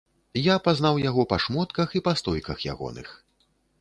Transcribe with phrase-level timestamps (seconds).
[0.39, 3.07] Я пазнаў яго па шмотках і па стойках ягоных.